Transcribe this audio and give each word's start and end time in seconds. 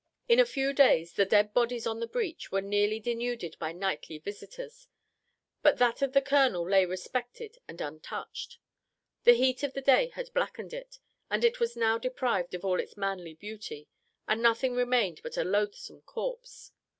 In 0.27 0.39
a 0.39 0.47
few 0.47 0.73
days 0.73 1.13
the 1.13 1.25
dead 1.27 1.53
bodies 1.53 1.85
on 1.85 1.99
the 1.99 2.07
breach 2.07 2.51
were 2.51 2.59
nearly 2.59 2.99
denuded 2.99 3.55
by 3.59 3.71
nightly 3.71 4.17
visitors; 4.17 4.87
but 5.61 5.77
that 5.77 6.01
of 6.01 6.13
the 6.13 6.23
colonel 6.23 6.67
lay 6.67 6.85
respected 6.87 7.59
and 7.67 7.79
untouched. 7.79 8.57
The 9.25 9.33
heat 9.35 9.61
of 9.61 9.73
the 9.73 9.79
day 9.81 10.07
had 10.15 10.33
blackened 10.33 10.73
it, 10.73 10.97
and 11.29 11.45
it 11.45 11.59
was 11.59 11.77
now 11.77 11.99
deprived 11.99 12.55
of 12.55 12.65
all 12.65 12.79
its 12.79 12.97
manly 12.97 13.35
beauty, 13.35 13.87
and 14.27 14.41
nothing 14.41 14.73
remained 14.73 15.19
but 15.21 15.37
a 15.37 15.43
loathsome 15.43 16.01
corpse. 16.01 16.71